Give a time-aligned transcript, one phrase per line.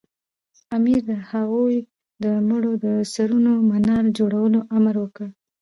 [0.75, 1.75] امیر د هغوی
[2.23, 5.27] د مړو د سرونو منار جوړولو امر وکړ.